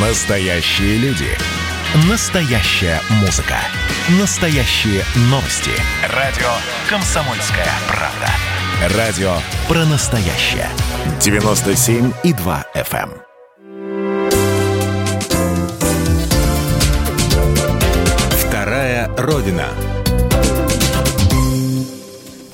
Настоящие 0.00 0.96
люди. 0.98 1.26
Настоящая 2.08 3.00
музыка. 3.20 3.56
Настоящие 4.20 5.02
новости. 5.22 5.72
Радио 6.14 6.46
«Комсомольская 6.88 7.66
правда». 7.88 8.96
Радио 8.96 9.32
про 9.66 9.84
настоящее. 9.86 10.68
97,2 11.18 12.64
FM. 12.76 13.10
Вторая 18.30 19.10
Родина. 19.16 19.66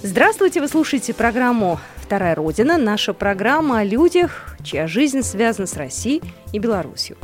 Здравствуйте, 0.02 0.62
вы 0.62 0.68
слушаете 0.68 1.12
программу 1.12 1.78
«Вторая 2.02 2.36
Родина». 2.36 2.78
Наша 2.78 3.12
программа 3.12 3.80
о 3.80 3.84
людях, 3.84 4.53
чья 4.64 4.86
жизнь 4.86 5.22
связана 5.22 5.66
с 5.66 5.76
Россией 5.76 6.22
и 6.52 6.58
Беларусью. 6.58 7.16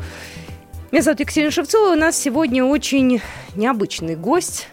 Меня 0.92 1.02
зовут 1.02 1.20
Екатерина 1.20 1.50
Шевцова. 1.50 1.92
У 1.92 1.96
нас 1.96 2.16
сегодня 2.16 2.64
очень 2.64 3.20
необычный 3.54 4.16
гость, 4.16 4.68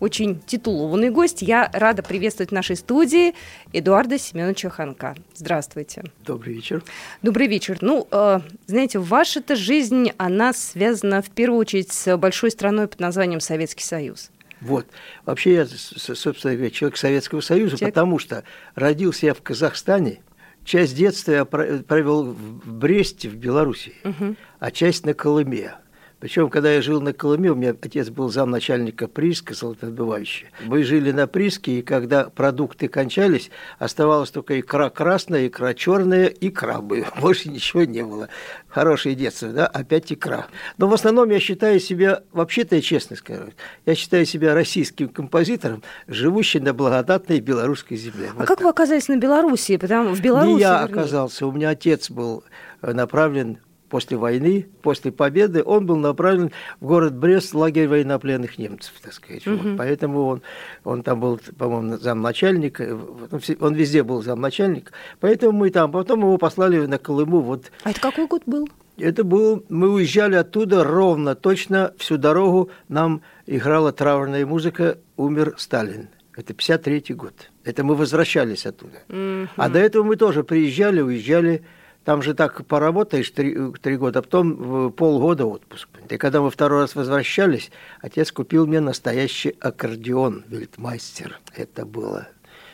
очень 0.00 0.40
титулованный 0.40 1.10
гость. 1.10 1.42
Я 1.42 1.68
рада 1.72 2.02
приветствовать 2.02 2.50
в 2.50 2.54
нашей 2.54 2.76
студии 2.76 3.34
Эдуарда 3.72 4.18
Семеновича 4.18 4.70
Ханка. 4.70 5.16
Здравствуйте. 5.34 6.04
Добрый 6.24 6.54
вечер. 6.54 6.82
Добрый 7.22 7.48
вечер. 7.48 7.78
Ну, 7.80 8.06
э, 8.10 8.40
знаете, 8.66 9.00
ваша-то 9.00 9.56
жизнь, 9.56 10.12
она 10.16 10.52
связана 10.52 11.22
в 11.22 11.30
первую 11.30 11.58
очередь 11.58 11.92
с 11.92 12.16
большой 12.16 12.52
страной 12.52 12.86
под 12.86 13.00
названием 13.00 13.40
Советский 13.40 13.84
Союз. 13.84 14.30
Вот. 14.60 14.86
Вообще 15.24 15.54
я, 15.54 15.66
собственно 15.66 16.54
говоря, 16.54 16.70
человек 16.70 16.96
Советского 16.96 17.40
Союза, 17.40 17.76
человек... 17.76 17.94
потому 17.94 18.18
что 18.18 18.44
родился 18.74 19.26
я 19.26 19.34
в 19.34 19.42
Казахстане, 19.42 20.20
часть 20.68 20.94
детства 20.94 21.32
я 21.32 21.44
провел 21.44 22.24
в 22.24 22.72
Бресте, 22.72 23.28
в 23.28 23.36
Беларуси, 23.36 23.94
угу. 24.04 24.36
а 24.60 24.70
часть 24.70 25.06
на 25.06 25.14
Колыме. 25.14 25.74
Причем, 26.20 26.50
когда 26.50 26.72
я 26.72 26.82
жил 26.82 27.00
на 27.00 27.12
Колыме, 27.12 27.52
у 27.52 27.54
меня 27.54 27.76
отец 27.80 28.10
был 28.10 28.28
замначальника 28.28 29.06
прииска 29.06 29.54
золотодобывающего. 29.54 30.48
Мы 30.64 30.82
жили 30.82 31.12
на 31.12 31.28
прииске, 31.28 31.78
и 31.78 31.82
когда 31.82 32.24
продукты 32.24 32.88
кончались, 32.88 33.50
оставалась 33.78 34.30
только 34.30 34.58
икра 34.58 34.90
красная, 34.90 35.46
икра 35.46 35.74
черная 35.74 36.26
и 36.26 36.50
крабы. 36.50 37.06
Больше 37.20 37.48
ничего 37.50 37.84
не 37.84 38.02
было. 38.02 38.28
Хорошее 38.68 39.14
детство, 39.14 39.50
да? 39.50 39.66
Опять 39.66 40.12
икра. 40.12 40.46
Но 40.76 40.88
в 40.88 40.94
основном 40.94 41.30
я 41.30 41.38
считаю 41.38 41.78
себя, 41.78 42.22
вообще-то 42.32 42.74
я 42.74 42.82
честно 42.82 43.14
скажу, 43.14 43.52
я 43.86 43.94
считаю 43.94 44.26
себя 44.26 44.54
российским 44.54 45.08
композитором, 45.08 45.84
живущим 46.08 46.64
на 46.64 46.74
благодатной 46.74 47.38
белорусской 47.38 47.96
земле. 47.96 48.30
А 48.30 48.38
вот 48.38 48.48
как 48.48 48.58
так. 48.58 48.64
вы 48.64 48.70
оказались 48.70 49.06
на 49.06 49.18
Белоруссии? 49.18 49.76
Потому 49.76 50.14
в 50.14 50.20
Беларуси. 50.20 50.54
Не 50.54 50.60
я 50.60 50.80
вернее. 50.80 50.92
оказался. 50.92 51.46
У 51.46 51.52
меня 51.52 51.70
отец 51.70 52.10
был 52.10 52.42
направлен 52.82 53.58
после 53.88 54.16
войны, 54.16 54.66
после 54.82 55.12
победы, 55.12 55.62
он 55.64 55.86
был 55.86 55.96
направлен 55.96 56.50
в 56.80 56.86
город 56.86 57.16
Брест, 57.16 57.54
лагерь 57.54 57.88
военнопленных 57.88 58.58
немцев, 58.58 58.92
так 59.02 59.12
сказать. 59.12 59.46
Угу. 59.46 59.56
Вот. 59.56 59.76
Поэтому 59.78 60.26
он, 60.26 60.42
он 60.84 61.02
там 61.02 61.20
был, 61.20 61.40
по-моему, 61.56 61.96
замначальник, 61.98 62.80
он 62.80 63.74
везде 63.74 64.02
был 64.02 64.22
замначальник, 64.22 64.92
поэтому 65.20 65.52
мы 65.52 65.70
там, 65.70 65.90
потом 65.90 66.20
его 66.20 66.38
послали 66.38 66.86
на 66.86 66.98
Колыму. 66.98 67.40
Вот. 67.40 67.70
А 67.84 67.90
это 67.90 68.00
какой 68.00 68.26
год 68.26 68.42
был? 68.46 68.68
Это 68.98 69.22
был, 69.22 69.64
мы 69.68 69.90
уезжали 69.90 70.34
оттуда 70.34 70.82
ровно, 70.82 71.36
точно 71.36 71.92
всю 71.98 72.16
дорогу 72.16 72.70
нам 72.88 73.22
играла 73.46 73.92
траурная 73.92 74.44
музыка 74.44 74.98
«Умер 75.16 75.54
Сталин». 75.56 76.08
Это 76.36 76.54
53 76.54 77.14
год. 77.14 77.50
Это 77.64 77.82
мы 77.82 77.96
возвращались 77.96 78.64
оттуда. 78.64 78.98
Mm-hmm. 79.08 79.48
А 79.56 79.68
до 79.68 79.80
этого 79.80 80.04
мы 80.04 80.14
тоже 80.14 80.44
приезжали, 80.44 81.00
уезжали. 81.00 81.64
Там 82.08 82.22
же 82.22 82.32
так 82.32 82.64
поработаешь 82.64 83.28
три, 83.32 83.54
три 83.82 83.98
года, 83.98 84.20
а 84.20 84.22
потом 84.22 84.90
полгода 84.92 85.44
отпуск. 85.44 85.90
И 86.08 86.16
когда 86.16 86.40
мы 86.40 86.50
второй 86.50 86.80
раз 86.80 86.94
возвращались, 86.94 87.70
отец 88.00 88.32
купил 88.32 88.66
мне 88.66 88.80
настоящий 88.80 89.54
аккордеон 89.60 90.46
«Вельтмайстер». 90.48 91.38
Это 91.54 91.84
было 91.84 92.28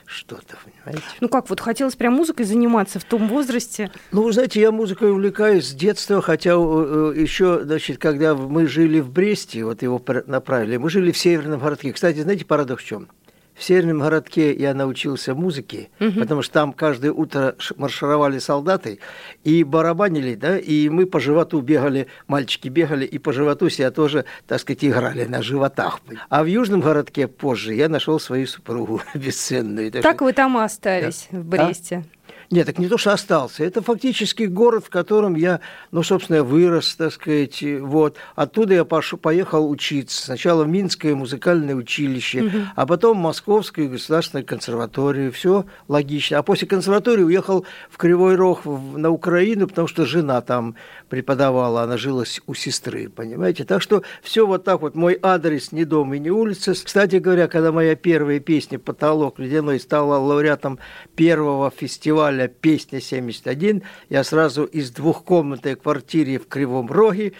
что-то, 0.06 0.56
понимаете? 0.64 1.04
Ну 1.20 1.28
как, 1.28 1.50
вот 1.50 1.58
хотелось 1.58 1.96
прям 1.96 2.12
музыкой 2.12 2.46
заниматься 2.46 3.00
в 3.00 3.04
том 3.04 3.26
возрасте? 3.26 3.90
Ну, 4.12 4.22
вы 4.22 4.32
знаете, 4.32 4.60
я 4.60 4.70
музыкой 4.70 5.10
увлекаюсь 5.10 5.66
с 5.66 5.72
детства, 5.72 6.22
хотя 6.22 6.52
э, 6.52 7.12
э, 7.16 7.20
еще, 7.20 7.64
значит, 7.64 7.98
когда 7.98 8.36
мы 8.36 8.68
жили 8.68 9.00
в 9.00 9.10
Бресте, 9.10 9.64
вот 9.64 9.82
его 9.82 10.00
направили, 10.28 10.76
мы 10.76 10.90
жили 10.90 11.10
в 11.10 11.18
Северном 11.18 11.58
городке. 11.58 11.92
Кстати, 11.92 12.20
знаете, 12.20 12.44
парадокс 12.44 12.84
в 12.84 12.86
чем? 12.86 13.08
В 13.54 13.62
северном 13.62 14.00
городке 14.00 14.52
я 14.52 14.74
научился 14.74 15.34
музыке, 15.34 15.88
угу. 16.00 16.20
потому 16.20 16.42
что 16.42 16.52
там 16.52 16.72
каждое 16.72 17.12
утро 17.12 17.54
маршировали 17.76 18.38
солдаты 18.38 18.98
и 19.44 19.62
барабанили, 19.62 20.34
да, 20.34 20.58
и 20.58 20.88
мы 20.88 21.06
по 21.06 21.20
животу 21.20 21.60
бегали, 21.60 22.08
мальчики 22.26 22.68
бегали, 22.68 23.04
и 23.04 23.18
по 23.18 23.32
животу 23.32 23.68
себя 23.68 23.90
тоже, 23.90 24.24
так 24.46 24.60
сказать, 24.60 24.84
играли 24.84 25.24
на 25.24 25.40
животах. 25.42 26.00
А 26.28 26.42
в 26.42 26.46
южном 26.46 26.80
городке 26.80 27.28
позже 27.28 27.74
я 27.74 27.88
нашел 27.88 28.18
свою 28.18 28.46
супругу 28.46 29.00
бесценную. 29.14 29.92
Так, 29.92 30.02
так 30.02 30.20
вы 30.20 30.32
там 30.32 30.58
и 30.58 30.62
остались, 30.62 31.28
да. 31.30 31.38
в 31.38 31.44
Бресте. 31.44 32.04
А? 32.04 32.13
Нет, 32.50 32.66
так 32.66 32.78
не 32.78 32.88
то, 32.88 32.98
что 32.98 33.12
остался. 33.12 33.64
Это 33.64 33.82
фактически 33.82 34.44
город, 34.44 34.84
в 34.86 34.90
котором 34.90 35.34
я, 35.34 35.60
ну, 35.90 36.02
собственно, 36.02 36.42
вырос, 36.42 36.94
так 36.94 37.12
сказать. 37.12 37.62
Вот. 37.80 38.16
Оттуда 38.34 38.74
я 38.74 38.84
пошу, 38.84 39.16
поехал 39.16 39.68
учиться. 39.68 40.24
Сначала 40.24 40.64
в 40.64 40.68
Минское 40.68 41.14
музыкальное 41.14 41.74
училище, 41.74 42.44
угу. 42.44 42.58
а 42.74 42.86
потом 42.86 43.18
в 43.18 43.22
Московскую 43.22 43.90
государственную 43.90 44.46
консерваторию. 44.46 45.32
Все 45.32 45.64
логично. 45.88 46.38
А 46.38 46.42
после 46.42 46.68
консерватории 46.68 47.22
уехал 47.22 47.64
в 47.90 47.96
Кривой 47.96 48.36
Рог 48.36 48.64
на 48.64 49.10
Украину, 49.10 49.66
потому 49.68 49.88
что 49.88 50.04
жена 50.04 50.40
там 50.40 50.74
преподавала, 51.08 51.82
она 51.82 51.96
жила 51.96 52.24
у 52.46 52.54
сестры, 52.54 53.08
понимаете? 53.08 53.64
Так 53.64 53.82
что 53.82 54.02
все 54.22 54.46
вот 54.46 54.64
так 54.64 54.82
вот. 54.82 54.94
Мой 54.94 55.18
адрес 55.22 55.72
не 55.72 55.84
дом 55.84 56.14
и 56.14 56.18
не 56.18 56.30
улица. 56.30 56.74
Кстати 56.74 57.16
говоря, 57.16 57.48
когда 57.48 57.72
моя 57.72 57.94
первая 57.94 58.40
песня 58.40 58.78
«Потолок 58.78 59.38
ледяной» 59.38 59.80
стала 59.80 60.18
лауреатом 60.18 60.78
первого 61.14 61.70
фестиваля 61.70 62.33
фестиваля 62.34 62.48
«Песня 62.48 62.98
71» 62.98 63.82
я 64.08 64.24
сразу 64.24 64.64
из 64.64 64.90
двухкомнатной 64.90 65.76
квартиры 65.76 66.38
в 66.38 66.48
Кривом 66.48 66.90
Роге 66.90 67.32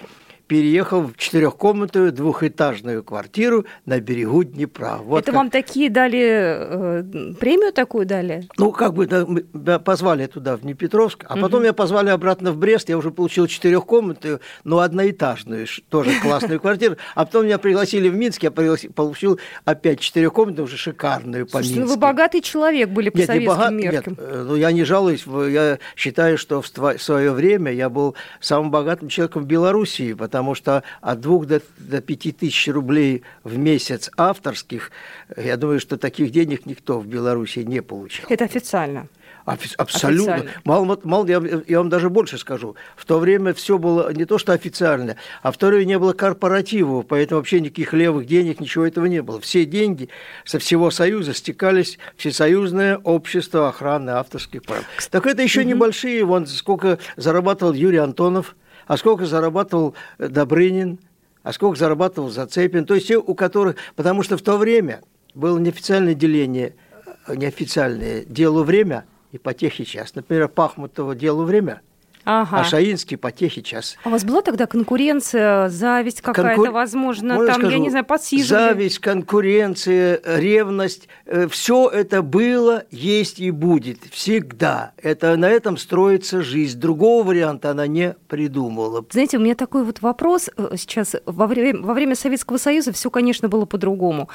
переехал 0.47 1.03
в 1.03 1.17
четырехкомнатную 1.17 2.13
двухэтажную 2.13 3.03
квартиру 3.03 3.65
на 3.87 4.01
берегу 4.01 4.45
Днепра. 4.45 4.99
Вот 5.03 5.19
Это 5.23 5.33
как... 5.33 5.35
вам 5.35 5.51
такие 5.51 5.89
дали, 5.91 6.23
э, 6.23 7.35
премию 7.41 7.73
такую 7.73 8.07
дали? 8.07 8.47
Ну, 8.59 8.71
как 8.73 8.95
бы 8.95 9.07
да, 9.07 9.25
меня 9.25 9.79
позвали 9.79 10.27
туда, 10.27 10.57
в 10.57 10.61
Днепетровск, 10.61 11.25
а 11.29 11.37
потом 11.37 11.63
меня 11.63 11.73
позвали 11.73 12.11
обратно 12.11 12.53
в 12.53 12.59
Брест, 12.59 12.89
я 12.89 12.99
уже 12.99 13.11
получил 13.11 13.47
четырехкомнатную, 13.47 14.41
но 14.65 14.81
одноэтажную, 14.81 15.67
тоже 15.89 16.11
классную 16.23 16.61
квартиру, 16.61 16.97
а 17.15 17.25
потом 17.25 17.47
меня 17.47 17.59
пригласили 17.59 18.09
в 18.09 18.15
Минск, 18.15 18.43
я 18.43 18.51
получил 18.51 19.39
опять 19.65 20.01
четырехкомнатную, 20.01 20.65
уже 20.65 20.77
шикарную 20.77 21.47
по 21.47 21.59
Слушайте, 21.59 21.81
ну 21.81 21.87
вы 21.87 21.97
богатый 21.97 22.41
человек 22.41 22.91
были 22.91 23.09
по 23.09 23.19
нет, 23.19 23.27
советским 23.27 23.57
богат... 23.57 23.73
меркам. 23.73 24.13
Нет, 24.13 24.23
э, 24.23 24.45
ну 24.47 24.57
я 24.57 24.73
не 24.73 24.85
жалуюсь, 24.85 25.25
я 25.27 25.79
считаю, 25.97 26.37
что 26.37 26.61
в 26.61 26.99
свое 26.99 27.33
время 27.33 27.73
я 27.73 27.89
был 27.89 28.15
самым 28.41 28.71
богатым 28.71 29.09
человеком 29.09 29.45
в 29.45 29.47
Белоруссии, 29.47 30.13
потому 30.13 30.34
потому 30.35 30.57
что 30.57 30.83
от 31.01 31.21
двух 31.21 31.47
до, 31.47 31.63
до 31.79 32.01
пяти 32.01 32.33
тысяч 32.33 32.67
рублей 32.67 33.23
в 33.45 33.57
месяц 33.57 34.11
авторских, 34.17 34.91
я 35.37 35.57
думаю, 35.57 35.79
что 35.79 35.97
таких 35.97 36.33
денег 36.33 36.67
никто 36.67 36.99
в 36.99 37.07
Беларуси 37.07 37.61
не 37.61 37.83
получал. 37.83 38.27
Это 38.29 38.45
официально. 38.45 39.07
Абсолютно. 39.45 40.35
Официально. 40.35 40.51
Мало, 40.65 41.01
мало 41.05 41.27
я, 41.29 41.41
я 41.69 41.79
вам 41.79 41.89
даже 41.89 42.11
больше 42.11 42.37
скажу. 42.37 42.75
В 42.97 43.05
то 43.05 43.21
время 43.21 43.55
все 43.55 43.79
было 43.79 44.13
не 44.13 44.25
то, 44.25 44.39
что 44.39 44.53
официально, 44.53 45.15
а 45.43 45.53
в 45.53 45.57
то 45.57 45.69
время 45.69 45.85
не 45.85 45.99
было 46.01 46.15
корпоративов, 46.15 47.07
поэтому 47.07 47.39
вообще 47.39 47.61
никаких 47.61 47.93
левых 47.93 48.27
денег, 48.27 48.59
ничего 48.59 48.85
этого 48.87 49.05
не 49.05 49.23
было. 49.23 49.41
Все 49.41 49.65
деньги 49.65 50.09
со 50.45 50.59
всего 50.59 50.91
Союза 50.91 51.33
стекались 51.33 52.01
в 52.17 52.21
Всесоюзное 52.21 52.97
общество 53.05 53.69
охраны 53.69 54.11
авторских 54.11 54.65
прав. 54.65 54.83
Так 55.13 55.27
это 55.27 55.43
еще 55.43 55.61
угу. 55.61 55.69
небольшие, 55.69 56.25
вон 56.25 56.49
сколько 56.49 56.99
зарабатывал 57.17 57.73
Юрий 57.73 57.99
Антонов, 57.99 58.57
а 58.87 58.97
сколько 58.97 59.27
зарабатывал 59.27 59.95
э, 60.19 60.29
Добрынин, 60.29 60.99
а 61.43 61.53
сколько 61.53 61.79
зарабатывал 61.79 62.31
Зацепин. 62.31 62.87
То 62.87 62.95
есть 62.95 63.09
те, 63.09 63.19
у 63.19 63.35
которых... 63.35 63.77
Потому 63.97 64.23
что 64.23 64.37
в 64.37 64.43
то 64.43 64.57
время 64.57 65.03
было 65.35 65.59
неофициальное 65.59 66.15
деление, 66.15 66.75
э, 67.27 67.37
неофициальное 67.37 68.25
делу 68.25 68.65
время 68.65 69.05
и 69.33 69.39
потехи 69.39 69.85
час. 69.85 70.15
Например, 70.15 70.49
Пахмутова 70.49 71.15
делу 71.15 71.45
время– 71.45 71.81
Ага. 72.25 72.61
А 72.61 72.65
Шаинский 72.65 73.17
потехи 73.17 73.61
час. 73.61 73.97
А 74.05 74.09
у 74.09 74.13
вас 74.13 74.25
была 74.25 74.41
тогда 74.43 74.67
конкуренция, 74.67 75.69
зависть 75.69 76.23
какая-то, 76.23 76.57
Конкур... 76.57 76.71
возможно, 76.73 77.35
Можно 77.35 77.53
там, 77.53 77.61
скажу, 77.61 77.77
я 77.77 77.79
не 77.79 77.91
знаю, 77.91 78.05
подсиживали? 78.05 78.69
Зависть, 78.69 78.99
конкуренция, 78.99 80.21
ревность, 80.25 81.09
э, 81.27 81.49
все 81.49 81.89
это 81.89 82.23
было, 82.23 82.85
есть 82.91 83.41
и 83.41 83.51
будет 83.51 83.99
всегда. 84.11 84.93
Это 85.03 85.37
на 85.37 85.51
этом 85.51 85.77
строится 85.77 86.43
жизнь. 86.43 86.79
Другого 86.79 87.27
варианта 87.27 87.71
она 87.71 87.87
не 87.87 88.15
придумала. 88.29 89.05
Знаете, 89.11 89.37
у 89.37 89.41
меня 89.41 89.55
такой 89.55 89.85
вот 89.85 90.01
вопрос 90.01 90.49
э, 90.57 90.77
сейчас. 90.77 91.17
Во 91.27 91.47
время, 91.47 91.83
во 91.83 91.95
время 91.95 92.15
Советского 92.15 92.57
Союза 92.57 92.93
все, 92.93 93.11
конечно, 93.11 93.49
было 93.49 93.67
по-другому. 93.67 94.29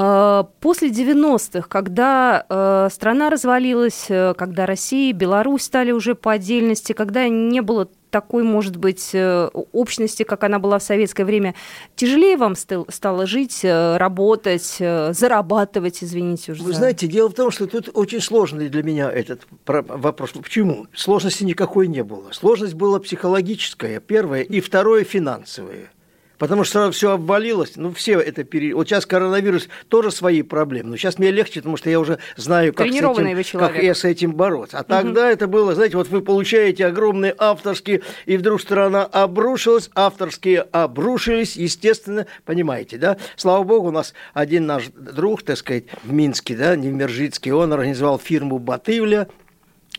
А, 0.00 0.44
после 0.60 0.90
90-х, 0.90 1.66
когда 1.68 2.88
страна 2.92 3.30
развалилась, 3.30 4.06
когда 4.06 4.64
Россия 4.64 5.10
и 5.10 5.12
Беларусь 5.12 5.62
стали 5.62 5.90
уже 5.90 6.14
по 6.14 6.32
отдельности, 6.32 6.92
когда 6.92 7.28
не 7.28 7.60
было 7.60 7.88
такой, 8.10 8.42
может 8.42 8.76
быть, 8.76 9.10
э, 9.12 9.48
общности, 9.72 10.22
как 10.22 10.44
она 10.44 10.58
была 10.58 10.78
в 10.78 10.82
советское 10.82 11.24
время, 11.24 11.54
тяжелее 11.96 12.36
вам 12.36 12.54
стало 12.56 13.26
жить, 13.26 13.60
э, 13.62 13.96
работать, 13.96 14.76
э, 14.78 15.12
зарабатывать, 15.12 16.02
извините 16.02 16.52
уже? 16.52 16.62
Вы 16.62 16.72
знаете, 16.72 17.06
дело 17.06 17.28
в 17.28 17.34
том, 17.34 17.50
что 17.50 17.66
тут 17.66 17.90
очень 17.94 18.20
сложный 18.20 18.68
для 18.68 18.82
меня 18.82 19.10
этот 19.10 19.42
вопрос. 19.66 20.30
Почему? 20.30 20.86
Сложности 20.94 21.44
никакой 21.44 21.88
не 21.88 22.02
было. 22.02 22.32
Сложность 22.32 22.74
была 22.74 22.98
психологическая, 22.98 24.00
первая, 24.00 24.42
и 24.42 24.60
второе– 24.60 25.04
финансовая 25.04 25.90
потому 26.38 26.64
что 26.64 26.90
все 26.90 27.12
обвалилось. 27.12 27.72
Ну, 27.76 27.92
все 27.92 28.18
это 28.18 28.44
пере... 28.44 28.74
Вот 28.74 28.88
сейчас 28.88 29.06
коронавирус 29.06 29.68
тоже 29.88 30.10
свои 30.10 30.42
проблемы. 30.42 30.90
Но 30.90 30.96
сейчас 30.96 31.18
мне 31.18 31.30
легче, 31.30 31.60
потому 31.60 31.76
что 31.76 31.90
я 31.90 32.00
уже 32.00 32.18
знаю, 32.36 32.72
как, 32.72 32.86
с 32.86 32.90
этим, 32.90 33.58
как 33.58 33.82
я 33.82 33.94
с 33.94 34.04
этим 34.04 34.32
бороться. 34.32 34.78
А 34.78 34.84
тогда 34.84 35.22
угу. 35.22 35.30
это 35.30 35.46
было, 35.48 35.74
знаете, 35.74 35.96
вот 35.96 36.08
вы 36.08 36.20
получаете 36.22 36.86
огромные 36.86 37.34
авторские, 37.36 38.02
и 38.26 38.36
вдруг 38.36 38.60
страна 38.60 39.04
обрушилась, 39.04 39.90
авторские 39.94 40.62
обрушились, 40.72 41.56
естественно, 41.56 42.26
понимаете, 42.44 42.98
да? 42.98 43.16
Слава 43.36 43.64
богу, 43.64 43.88
у 43.88 43.92
нас 43.92 44.14
один 44.34 44.66
наш 44.66 44.88
друг, 44.88 45.42
так 45.42 45.56
сказать, 45.56 45.84
в 46.04 46.12
Минске, 46.12 46.56
да, 46.56 46.76
не 46.76 46.88
в 46.88 46.92
Невмержицкий, 46.92 47.52
он 47.52 47.72
организовал 47.72 48.18
фирму 48.18 48.58
«Батывля», 48.58 49.28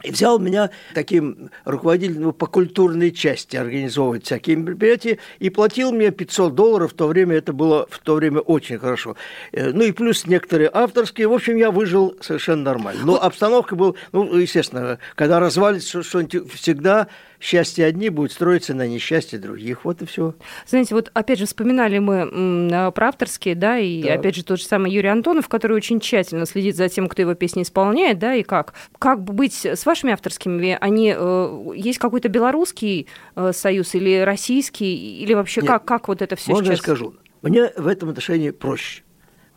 и 0.03 0.11
взял 0.11 0.39
меня 0.39 0.69
таким 0.93 1.49
руководителем 1.65 2.33
по 2.33 2.47
культурной 2.47 3.11
части 3.11 3.57
организовывать 3.57 4.25
всякие 4.25 4.55
мероприятия 4.55 5.19
и 5.39 5.49
платил 5.49 5.91
мне 5.91 6.11
500 6.11 6.55
долларов. 6.55 6.91
В 6.91 6.95
то 6.95 7.07
время 7.07 7.35
это 7.35 7.53
было 7.53 7.87
в 7.89 7.99
то 7.99 8.15
время 8.15 8.39
очень 8.39 8.77
хорошо. 8.77 9.15
Э, 9.51 9.71
ну 9.71 9.83
и 9.83 9.91
плюс 9.91 10.25
некоторые 10.25 10.69
авторские. 10.73 11.27
В 11.27 11.33
общем, 11.33 11.57
я 11.57 11.71
выжил 11.71 12.15
совершенно 12.21 12.63
нормально. 12.63 13.01
Но 13.05 13.21
обстановка 13.21 13.75
была, 13.75 13.93
ну, 14.11 14.35
естественно, 14.35 14.99
когда 15.15 15.39
развалится 15.39 16.03
что-нибудь, 16.03 16.51
всегда 16.53 17.07
счастье 17.39 17.85
одни 17.85 18.09
будет 18.09 18.31
строиться 18.31 18.73
на 18.73 18.87
несчастье 18.87 19.39
других. 19.39 19.85
Вот 19.85 20.01
и 20.01 20.05
все. 20.05 20.35
Знаете, 20.67 20.93
вот 20.93 21.09
опять 21.13 21.39
же 21.39 21.45
вспоминали 21.45 21.99
мы 21.99 22.69
а, 22.71 22.91
про 22.91 23.07
авторские, 23.09 23.55
да, 23.55 23.77
и 23.79 24.03
да. 24.03 24.15
опять 24.15 24.35
же 24.35 24.43
тот 24.43 24.59
же 24.59 24.65
самый 24.65 24.91
Юрий 24.91 25.07
Антонов, 25.07 25.47
который 25.47 25.77
очень 25.77 25.99
тщательно 25.99 26.45
следит 26.45 26.75
за 26.75 26.89
тем, 26.89 27.07
кто 27.07 27.21
его 27.21 27.33
песни 27.33 27.63
исполняет, 27.63 28.19
да, 28.19 28.35
и 28.35 28.43
как. 28.43 28.73
Как 28.99 29.23
быть 29.23 29.65
с 29.65 29.85
вашими 29.85 30.11
авторскими? 30.13 30.77
Они 30.79 31.13
э, 31.15 31.71
есть 31.75 31.99
какой-то 31.99 32.27
белорусский 32.27 33.07
э, 33.35 33.51
союз 33.53 33.95
или 33.95 34.19
российский, 34.19 35.21
или 35.21 35.33
вообще 35.33 35.61
Нет. 35.61 35.69
как, 35.69 35.85
как 35.85 36.07
вот 36.09 36.21
это 36.21 36.35
все 36.35 36.51
Можно 36.51 36.67
сейчас? 36.67 36.77
я 36.77 36.83
скажу? 36.83 37.15
Мне 37.41 37.71
в 37.77 37.87
этом 37.87 38.09
отношении 38.09 38.51
проще. 38.51 39.03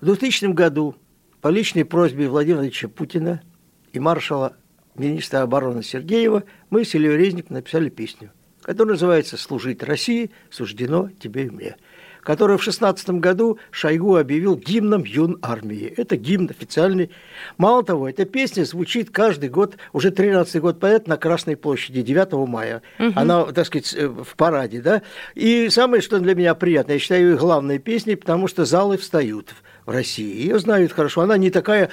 В 0.00 0.06
2000 0.06 0.46
году 0.52 0.94
по 1.40 1.49
личной 1.49 1.84
просьбе 1.84 2.29
Владимира 2.29 2.58
Владимировича 2.58 2.88
Путина 2.88 3.43
и 3.93 3.99
маршала 3.99 4.56
министра 4.94 5.43
обороны 5.43 5.83
Сергеева, 5.83 6.44
мы 6.71 6.85
с 6.85 6.94
Ильей 6.94 7.17
Резником 7.17 7.56
написали 7.56 7.89
песню, 7.89 8.31
которая 8.62 8.94
называется 8.94 9.37
«Служить 9.37 9.83
России 9.83 10.31
суждено 10.50 11.11
тебе 11.21 11.47
и 11.47 11.50
мне», 11.50 11.77
которую 12.23 12.59
в 12.59 12.62
16 12.62 13.11
году 13.11 13.59
Шойгу 13.71 14.17
объявил 14.17 14.56
гимном 14.56 15.05
юн 15.05 15.39
армии. 15.43 15.93
Это 15.97 16.17
гимн 16.17 16.49
официальный. 16.50 17.11
Мало 17.59 17.83
того, 17.83 18.09
эта 18.09 18.25
песня 18.25 18.65
звучит 18.65 19.11
каждый 19.11 19.49
год, 19.49 19.77
уже 19.93 20.11
13 20.11 20.61
год 20.61 20.79
поэт 20.79 21.09
на 21.09 21.17
Красной 21.17 21.56
площади, 21.56 22.03
9 22.03 22.33
мая. 22.49 22.83
Угу. 22.99 23.12
Она, 23.17 23.44
так 23.47 23.67
сказать, 23.67 23.93
э, 23.94 24.06
в 24.06 24.37
параде, 24.37 24.81
да. 24.81 25.03
И 25.35 25.69
самое, 25.69 26.00
что 26.00 26.19
для 26.21 26.35
меня 26.35 26.55
приятно, 26.55 26.93
я 26.93 26.99
считаю 26.99 27.31
ее 27.31 27.37
главной 27.37 27.79
песней, 27.79 28.17
потому 28.17 28.47
что 28.47 28.65
залы 28.65 28.99
встают 28.99 29.53
в 29.87 29.90
России. 29.90 30.43
Ее 30.43 30.58
знают 30.58 30.93
хорошо. 30.93 31.23
Она 31.23 31.37
не 31.37 31.50
такая 31.50 31.90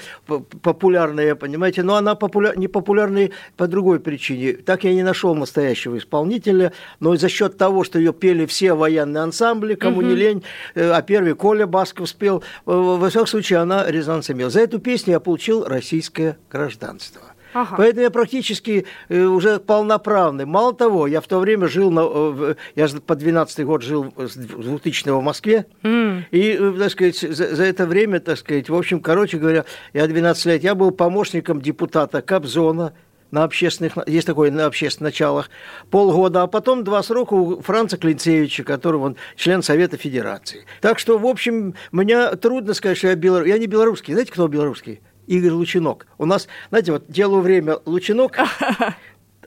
популярная, 0.62 1.36
понимаете, 1.36 1.84
но 1.84 1.96
она 1.96 2.16
популя... 2.16 2.54
не 2.56 2.68
популярная 2.68 3.32
по 3.58 3.68
другой 3.68 4.00
причине. 4.00 4.54
Так 4.54 4.84
я 4.84 4.94
не 4.94 5.04
нашел 5.04 5.36
настоящего 5.36 5.98
исполнителя, 5.98 6.74
но 7.00 7.16
за 7.16 7.30
счет 7.30 7.58
того, 7.58 7.84
что 7.84 8.00
ее 8.00 8.14
пели 8.14 8.46
все 8.46 8.74
военные 8.74 9.24
ансамбли, 9.24 9.76
кому 9.76 9.98
угу. 9.98 10.08
не 10.08 10.16
лень, 10.16 10.44
э, 10.76 10.92
а 10.92 11.02
первый 11.02 11.34
Коля 11.36 11.68
Басков 11.68 12.10
спел, 12.10 12.44
во 12.66 13.10
всяком 13.10 13.28
случае, 13.28 13.60
она 13.60 13.90
резонанс 13.90 14.30
имела. 14.30 14.50
За 14.50 14.62
эту 14.62 14.80
песню 14.80 15.14
я 15.14 15.20
получил 15.20 15.66
российское 15.66 16.38
гражданство. 16.52 17.29
Ага. 17.54 17.76
Поэтому 17.78 18.04
я 18.04 18.10
практически 18.12 18.86
э, 19.08 19.24
уже 19.24 19.60
полноправный. 19.60 20.46
Мало 20.46 20.74
того, 20.74 21.08
я 21.08 21.22
в 21.22 21.28
то 21.28 21.40
время 21.40 21.68
жил, 21.68 21.92
на, 21.92 22.02
э, 22.06 22.56
я 22.76 22.88
по 23.06 23.16
12 23.16 23.66
год 23.66 23.82
жил 23.82 24.14
с 24.18 24.36
2000 24.36 25.10
в 25.10 25.22
Москве, 25.22 25.66
mm. 25.84 26.24
и, 26.32 26.58
э, 26.60 26.74
так 26.78 26.92
сказать, 26.92 27.18
за, 27.18 27.56
за 27.56 27.64
это 27.64 27.86
время, 27.86 28.20
так 28.20 28.38
сказать, 28.38 28.70
в 28.70 28.76
общем, 28.76 29.00
короче 29.00 29.38
говоря, 29.38 29.66
я 29.94 30.08
12 30.08 30.46
лет, 30.46 30.64
я 30.64 30.76
был 30.76 30.92
помощником 30.92 31.62
депутата 31.62 32.22
Кобзона, 32.22 32.94
на 33.32 33.44
общественных, 33.44 33.94
есть 34.08 34.28
такое 34.28 34.52
на 34.52 34.66
общественных 34.66 35.14
началах, 35.14 35.50
полгода, 35.90 36.44
а 36.44 36.48
потом 36.48 36.84
два 36.84 37.04
срока 37.04 37.34
у 37.34 37.62
Франца 37.62 37.98
Клинцевича, 37.98 38.64
который 38.64 39.00
он 39.00 39.18
член 39.36 39.62
Совета 39.62 39.98
Федерации. 39.98 40.66
Так 40.82 41.00
что, 41.00 41.18
в 41.18 41.26
общем, 41.26 41.76
мне 41.92 42.32
трудно 42.38 42.74
сказать, 42.74 42.98
что 42.98 43.08
я 43.08 43.16
белорус. 43.16 43.48
Я 43.48 43.58
не 43.58 43.68
белорусский. 43.68 44.14
Знаете, 44.14 44.32
кто 44.32 44.48
белорусский? 44.48 45.02
Игорь 45.30 45.52
Лучинок. 45.52 46.08
У 46.18 46.26
нас, 46.26 46.48
знаете, 46.70 46.92
вот 46.92 47.06
делу 47.08 47.40
время 47.40 47.78
Лучинок, 47.86 48.38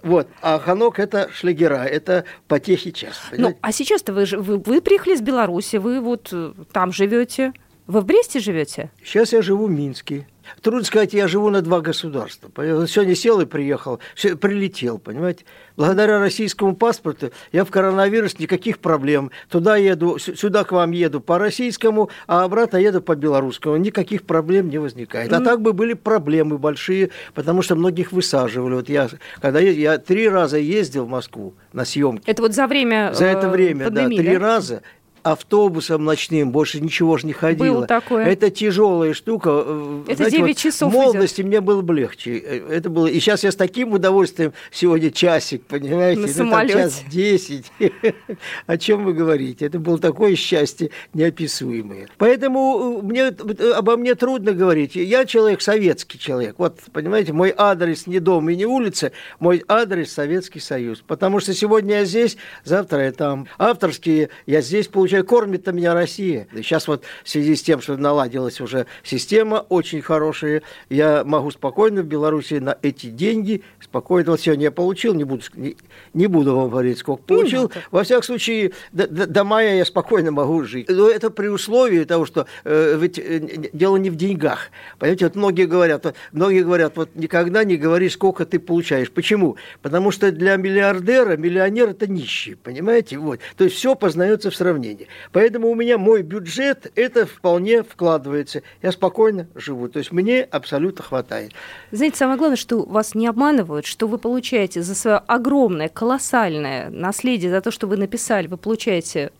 Вот, 0.02 0.26
а 0.40 0.58
Ханок 0.58 0.99
это 0.99 1.31
шлягера, 1.32 1.84
это 1.84 2.25
потехи 2.49 2.90
час. 2.90 3.20
Ну, 3.31 3.56
а 3.61 3.70
сейчас-то 3.70 4.12
вы, 4.12 4.25
вы, 4.25 4.58
вы 4.58 4.81
приехали 4.81 5.14
из 5.14 5.20
Беларуси, 5.20 5.76
вы 5.76 6.00
вот 6.00 6.31
э, 6.32 6.55
там 6.73 6.93
живете. 6.93 7.52
Вы 7.87 8.00
в 8.00 8.05
Бресте 8.05 8.40
живете? 8.40 8.90
Сейчас 9.05 9.32
я 9.32 9.43
живу 9.43 9.67
в 9.67 9.70
Минске. 9.70 10.26
Трудно 10.60 10.84
сказать, 10.84 11.12
я 11.12 11.28
живу 11.28 11.50
на 11.50 11.62
два 11.62 11.80
государства. 11.80 12.50
Сегодня 12.86 13.14
сел 13.14 13.40
и 13.40 13.46
приехал, 13.46 14.00
прилетел, 14.14 14.98
понимаете. 14.98 15.44
Благодаря 15.76 16.20
российскому 16.20 16.76
паспорту 16.76 17.30
я 17.52 17.64
в 17.64 17.70
коронавирус 17.70 18.38
никаких 18.38 18.78
проблем. 18.78 19.30
Туда 19.48 19.76
еду, 19.76 20.18
сюда 20.18 20.64
к 20.64 20.72
вам 20.72 20.90
еду 20.90 21.20
по 21.20 21.38
российскому, 21.38 22.10
а 22.26 22.44
обратно 22.44 22.76
еду 22.76 23.00
по 23.00 23.16
белорусскому. 23.16 23.76
Никаких 23.76 24.24
проблем 24.24 24.68
не 24.68 24.78
возникает. 24.78 25.32
А 25.32 25.40
так 25.40 25.60
бы 25.60 25.72
были 25.72 25.94
проблемы 25.94 26.58
большие, 26.58 27.10
потому 27.34 27.62
что 27.62 27.74
многих 27.74 28.12
высаживали. 28.12 28.74
Вот 28.74 28.88
я, 28.88 29.08
когда 29.40 29.60
я, 29.60 29.70
я 29.70 29.98
три 29.98 30.28
раза 30.28 30.58
ездил 30.58 31.06
в 31.06 31.08
Москву 31.08 31.54
на 31.72 31.84
съемки. 31.84 32.24
Это 32.26 32.42
вот 32.42 32.54
за 32.54 32.66
время 32.66 33.12
За 33.14 33.24
это 33.26 33.46
э, 33.46 33.50
время, 33.50 33.86
пандемии, 33.86 34.16
да, 34.16 34.22
три 34.22 34.32
да? 34.34 34.38
раза 34.38 34.82
автобусом 35.22 36.04
ночным, 36.04 36.50
больше 36.50 36.80
ничего 36.80 37.16
же 37.16 37.26
не 37.26 37.32
ходило. 37.32 37.74
Было 37.74 37.86
такое. 37.86 38.24
Это 38.26 38.50
тяжелая 38.50 39.14
штука. 39.14 39.50
Э, 39.64 40.02
Это 40.06 40.16
Знаете, 40.16 40.36
9 40.38 40.48
вот 40.48 40.56
часов 40.56 40.92
В 40.92 40.94
молодости 40.94 41.40
идет. 41.40 41.48
мне 41.48 41.60
было 41.60 41.82
бы 41.82 41.94
легче. 41.94 42.38
Э, 42.38 42.69
это 42.70 42.90
было... 42.90 43.06
И 43.06 43.20
сейчас 43.20 43.44
я 43.44 43.52
с 43.52 43.56
таким 43.56 43.92
удовольствием 43.92 44.52
сегодня 44.70 45.10
часик, 45.10 45.64
понимаете? 45.66 46.20
На 46.20 46.26
ну, 46.26 46.32
самолете. 46.32 46.72
час 46.74 47.02
десять. 47.10 47.72
О 48.66 48.76
чем 48.76 49.04
вы 49.04 49.12
говорите? 49.12 49.66
Это 49.66 49.78
было 49.78 49.99
такое 49.99 50.35
счастье 50.37 50.90
неописуемое. 51.14 52.08
Поэтому 52.18 53.00
э, 53.00 53.02
мне, 53.02 53.26
обо 53.75 53.97
мне 53.97 54.14
трудно 54.14 54.52
говорить. 54.52 54.97
Я 54.97 55.25
человек, 55.25 55.62
советский 55.62 56.18
человек. 56.18 56.56
Вот, 56.58 56.80
понимаете, 56.92 57.32
мой 57.32 57.54
адрес 57.56 58.06
не 58.06 58.18
дом 58.18 58.49
и 58.50 58.56
не 58.56 58.66
улица, 58.66 59.12
мой 59.38 59.62
адрес 59.68 60.12
Советский 60.12 60.61
Союз. 60.61 61.02
Потому 61.06 61.40
что 61.40 61.54
сегодня 61.54 62.00
я 62.00 62.04
здесь, 62.04 62.37
завтра 62.64 63.04
я 63.04 63.12
там. 63.12 63.47
Авторские 63.58 64.30
я 64.47 64.61
здесь 64.61 64.88
получаю 64.88 65.12
случае, 65.12 65.23
кормит-то 65.25 65.73
меня 65.73 65.95
Россия. 65.95 66.47
И 66.52 66.62
сейчас 66.62 66.88
вот 66.88 67.04
в 67.25 67.28
связи 67.28 67.54
с 67.54 67.62
тем, 67.62 67.81
что 67.81 67.97
наладилась 67.97 68.61
уже 68.61 68.87
система 69.02 69.66
очень 69.69 70.00
хорошая, 70.00 70.62
я 70.88 71.25
могу 71.25 71.50
спокойно 71.50 72.02
в 72.02 72.07
Беларуси 72.07 72.54
на 72.54 72.76
эти 72.83 73.07
деньги, 73.07 73.62
спокойно, 73.81 74.33
вот 74.33 74.40
сегодня 74.40 74.64
я 74.64 74.71
получил, 74.71 75.14
не 75.14 75.25
буду, 75.25 75.42
не, 75.54 75.76
не 76.14 76.26
буду 76.26 76.57
вам 76.57 76.71
говорить, 76.71 76.99
сколько 76.99 77.23
получил. 77.23 77.71
Во 77.90 78.02
всяком 78.04 78.23
случае, 78.23 78.73
до, 78.92 79.07
до, 79.07 79.26
до 79.26 79.45
мая 79.45 79.76
я 79.76 79.85
спокойно 79.85 80.31
могу 80.31 80.64
жить. 80.64 80.88
Но 80.88 81.09
это 81.09 81.31
при 81.31 81.49
условии 81.49 82.04
того, 82.04 82.25
что 82.26 82.47
э, 82.64 82.97
ведь 82.99 83.19
э, 83.19 83.40
дело 83.73 83.97
не 83.97 84.11
в 84.11 84.16
деньгах. 84.16 84.71
Понимаете, 84.99 85.26
вот 85.26 85.37
многие 85.37 85.66
говорят, 85.66 86.04
вот, 86.04 86.14
многие 86.33 86.62
говорят, 86.62 86.97
вот 86.97 87.11
никогда 87.14 87.64
не 87.64 87.76
говори, 87.76 88.09
сколько 88.09 88.47
ты 88.47 88.59
получаешь. 88.59 89.11
Почему? 89.11 89.57
Потому 89.83 90.11
что 90.11 90.33
для 90.33 90.57
миллиардера 90.57 91.37
миллионер 91.37 91.90
это 91.90 92.07
нищий, 92.07 92.54
понимаете? 92.54 93.19
Вот. 93.19 93.40
То 93.57 93.64
есть 93.64 93.76
все 93.76 93.95
познается 93.95 94.50
в 94.50 94.57
сравнении 94.57 95.01
деньги. 95.02 95.09
Поэтому 95.32 95.71
у 95.71 95.75
меня 95.75 95.99
мой 95.99 96.23
бюджет, 96.23 96.90
это 96.94 97.26
вполне 97.26 97.82
вкладывается. 97.82 98.62
Я 98.82 98.92
спокойно 98.92 99.47
живу. 99.54 99.88
То 99.88 99.99
есть 99.99 100.12
мне 100.12 100.42
абсолютно 100.42 101.04
хватает. 101.04 101.52
Знаете, 101.90 102.16
самое 102.16 102.38
главное, 102.38 102.56
что 102.56 102.82
вас 102.82 103.14
не 103.14 103.26
обманывают, 103.26 103.87
что 103.87 104.06
вы 104.06 104.18
получаете 104.18 104.82
за 104.82 104.94
свое 104.94 105.16
огромное, 105.26 105.88
колоссальное 105.88 106.90
наследие, 106.90 107.50
за 107.50 107.61
то, 107.61 107.71
что 107.71 107.87
вы 107.87 107.97
написали, 107.97 108.47
вы 108.47 108.56
получаете 108.56 109.32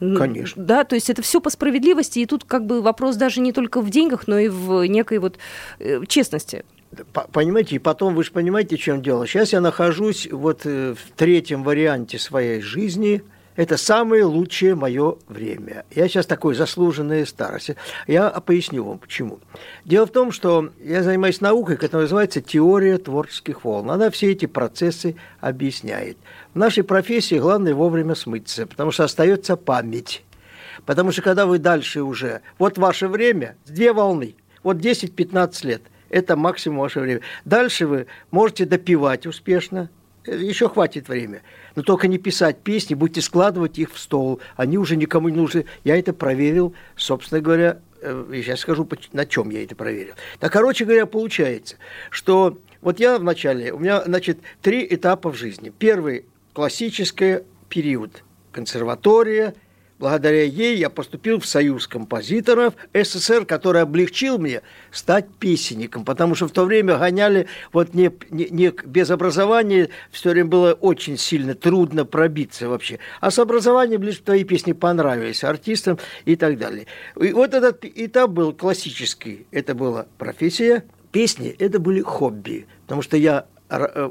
ну, 0.00 0.18
конечно. 0.18 0.62
Да, 0.62 0.84
то 0.84 0.96
есть 0.96 1.08
это 1.08 1.22
все 1.22 1.40
по 1.40 1.48
справедливости, 1.48 2.18
и 2.18 2.26
тут 2.26 2.44
как 2.44 2.66
бы 2.66 2.82
вопрос 2.82 3.16
даже 3.16 3.40
не 3.40 3.52
только 3.52 3.80
в 3.80 3.88
деньгах, 3.88 4.28
но 4.28 4.38
и 4.38 4.48
в 4.48 4.84
некой 4.84 5.16
вот 5.16 5.38
э, 5.78 6.04
честности. 6.06 6.66
Понимаете, 7.32 7.76
и 7.76 7.78
потом 7.78 8.14
вы 8.14 8.22
же 8.22 8.32
понимаете, 8.32 8.76
в 8.76 8.80
чем 8.80 9.00
дело. 9.00 9.26
Сейчас 9.26 9.54
я 9.54 9.62
нахожусь 9.62 10.28
вот 10.30 10.66
э, 10.66 10.94
в 10.94 11.16
третьем 11.16 11.62
варианте 11.62 12.18
своей 12.18 12.60
жизни– 12.60 13.22
это 13.54 13.76
самое 13.76 14.24
лучшее 14.24 14.74
мое 14.74 15.16
время. 15.28 15.84
Я 15.94 16.08
сейчас 16.08 16.26
такой 16.26 16.54
заслуженный 16.54 17.26
старость. 17.26 17.72
Я 18.06 18.30
поясню 18.30 18.84
вам, 18.84 18.98
почему. 18.98 19.40
Дело 19.84 20.06
в 20.06 20.10
том, 20.10 20.32
что 20.32 20.70
я 20.82 21.02
занимаюсь 21.02 21.40
наукой, 21.40 21.76
которая 21.76 22.04
называется 22.04 22.40
теория 22.40 22.98
творческих 22.98 23.64
волн. 23.64 23.90
Она 23.90 24.10
все 24.10 24.32
эти 24.32 24.46
процессы 24.46 25.16
объясняет. 25.40 26.16
В 26.54 26.58
нашей 26.58 26.82
профессии 26.82 27.38
главное 27.38 27.74
вовремя 27.74 28.14
смыться, 28.14 28.66
потому 28.66 28.90
что 28.90 29.04
остается 29.04 29.56
память. 29.56 30.24
Потому 30.86 31.12
что 31.12 31.22
когда 31.22 31.46
вы 31.46 31.58
дальше 31.58 32.02
уже, 32.02 32.40
вот 32.58 32.78
ваше 32.78 33.08
время, 33.08 33.56
две 33.66 33.92
волны, 33.92 34.34
вот 34.62 34.78
10-15 34.78 35.66
лет, 35.66 35.82
это 36.08 36.36
максимум 36.36 36.80
ваше 36.80 37.00
время. 37.00 37.20
Дальше 37.44 37.86
вы 37.86 38.06
можете 38.30 38.64
допивать 38.64 39.26
успешно, 39.26 39.90
еще 40.26 40.68
хватит 40.68 41.08
время. 41.08 41.42
Но 41.74 41.82
только 41.82 42.08
не 42.08 42.18
писать 42.18 42.58
песни, 42.58 42.94
будете 42.94 43.20
складывать 43.20 43.78
их 43.78 43.92
в 43.92 43.98
стол. 43.98 44.40
Они 44.56 44.78
уже 44.78 44.96
никому 44.96 45.28
не 45.28 45.36
нужны. 45.36 45.66
Я 45.84 45.98
это 45.98 46.12
проверил, 46.12 46.74
собственно 46.96 47.40
говоря, 47.40 47.80
э, 48.00 48.24
я 48.32 48.42
сейчас 48.42 48.60
скажу, 48.60 48.88
на 49.12 49.26
чем 49.26 49.50
я 49.50 49.64
это 49.64 49.74
проверил. 49.74 50.14
Так, 50.38 50.52
короче 50.52 50.84
говоря, 50.84 51.06
получается, 51.06 51.76
что 52.10 52.58
вот 52.80 53.00
я 53.00 53.18
вначале, 53.18 53.72
у 53.72 53.78
меня, 53.78 54.02
значит, 54.04 54.38
три 54.60 54.86
этапа 54.88 55.30
в 55.30 55.36
жизни. 55.36 55.72
Первый– 55.76 56.26
классический 56.52 57.40
период. 57.68 58.22
Консерватория– 58.52 59.54
Благодаря 60.02 60.42
ей 60.42 60.78
я 60.78 60.90
поступил 60.90 61.38
в 61.38 61.46
Союз 61.46 61.86
композиторов 61.86 62.74
СССР, 62.92 63.46
который 63.46 63.82
облегчил 63.82 64.36
мне 64.36 64.62
стать 64.90 65.28
песенником, 65.38 66.04
потому 66.04 66.34
что 66.34 66.48
в 66.48 66.50
то 66.50 66.64
время 66.64 66.98
гоняли 66.98 67.46
вот 67.72 67.94
не, 67.94 68.10
не, 68.30 68.48
не 68.50 68.74
без 68.84 69.12
образования, 69.12 69.90
все 70.10 70.30
время 70.30 70.48
было 70.48 70.72
очень 70.72 71.16
сильно 71.16 71.54
трудно 71.54 72.04
пробиться 72.04 72.68
вообще. 72.68 72.98
А 73.20 73.30
с 73.30 73.38
образованием 73.38 74.02
лишь 74.02 74.18
твои 74.18 74.42
песни 74.42 74.72
понравились 74.72 75.44
артистам 75.44 76.00
и 76.24 76.34
так 76.34 76.58
далее. 76.58 76.88
И 77.20 77.32
вот 77.32 77.54
этот 77.54 77.84
этап 77.84 78.30
был 78.30 78.52
классический. 78.52 79.46
Это 79.52 79.76
была 79.76 80.06
профессия, 80.18 80.82
песни– 81.12 81.54
это 81.60 81.78
были 81.78 82.00
хобби, 82.00 82.66
потому 82.86 83.02
что 83.02 83.16
я 83.16 83.46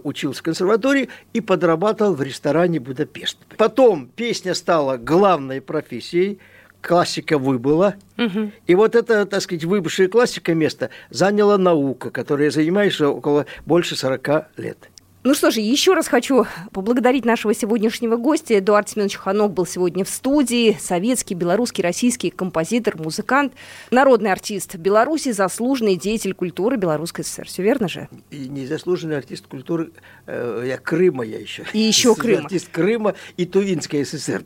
учился 0.03 0.39
в 0.39 0.44
консерватории 0.44 1.10
и 1.34 1.41
подрабатывал 1.41 2.13
в 2.13 2.22
ресторане 2.22 2.80
Будапешт. 2.80 3.38
Потом 3.58 4.08
песня 4.08 4.53
стала 4.53 4.98
главной 4.98 5.62
профессией, 5.62 6.39
классика 6.82 7.38
выбыла. 7.38 7.96
Угу. 8.18 8.51
И 8.68 8.75
вот 8.75 8.96
это, 8.96 9.25
так 9.25 9.41
сказать, 9.41 9.63
выбывшее 9.63 10.10
классика 10.10 10.53
место 10.53 10.89
заняла 11.10 11.58
наука, 11.58 12.10
которой 12.10 12.46
я 12.46 12.51
занимаюсь 12.51 13.00
около 13.00 13.46
больше 13.65 13.96
40 13.96 14.50
лет. 14.58 14.90
Ну 15.23 15.35
что 15.35 15.51
же, 15.51 15.59
еще 15.59 15.93
раз 15.93 16.07
хочу 16.07 16.47
поблагодарить 16.71 17.25
нашего 17.25 17.53
сегодняшнего 17.53 18.15
гостя. 18.17 18.57
Эдуард 18.57 18.89
Семенович 18.89 19.17
Ханок 19.17 19.53
был 19.53 19.67
сегодня 19.67 20.03
в 20.03 20.09
студии. 20.09 20.75
Советский, 20.79 21.35
белорусский, 21.35 21.83
российский 21.83 22.31
композитор, 22.31 22.97
музыкант, 22.97 23.53
народный 23.91 24.31
артист 24.31 24.77
Беларуси, 24.77 25.31
заслуженный 25.31 25.95
деятель 25.95 26.33
культуры 26.33 26.77
Белорусской 26.77 27.23
ССР. 27.23 27.45
Все 27.45 27.61
верно 27.61 27.87
же? 27.87 28.09
И 28.31 28.47
не 28.49 28.65
заслуженный 28.65 29.17
артист 29.17 29.45
культуры 29.45 29.91
э, 30.25 30.63
я 30.65 30.77
Крыма 30.79 31.23
я 31.23 31.37
еще. 31.37 31.65
И 31.71 31.79
еще 31.79 32.15
Крыма. 32.15 32.45
Артист 32.45 32.69
Крыма 32.71 33.13
и 33.37 33.45
Тувинской 33.45 34.03
ССР. 34.03 34.43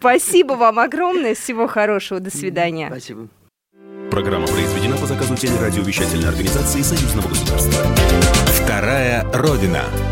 Спасибо 0.00 0.54
вам 0.54 0.80
огромное. 0.80 1.36
Всего 1.36 1.68
хорошего. 1.68 2.18
До 2.18 2.36
свидания. 2.36 2.88
Спасибо. 2.88 3.28
Программа 4.10 4.48
произведена 4.48 4.96
по 4.96 5.06
заказу 5.06 5.36
телерадиовещательной 5.36 6.28
организации 6.28 6.82
Союзного 6.82 7.28
государства. 7.28 8.51
Вторая 8.72 9.22
Родина. 9.34 10.11